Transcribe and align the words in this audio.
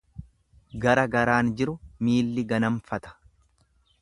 Gara 0.85 1.03
garaan 1.17 1.53
jiru 1.59 1.77
miilli 2.09 2.49
ganamfata. 2.55 3.15